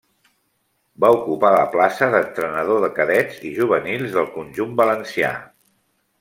[1.03, 5.33] Va ocupar la plaça d'entrenador de cadets i juvenils del conjunt valencià.